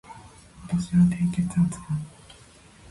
[0.67, 1.79] 私は低血圧だ